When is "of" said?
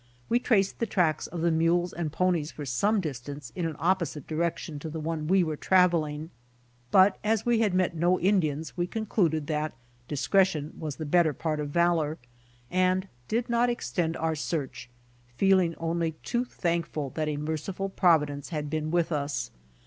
1.27-1.41, 11.59-11.69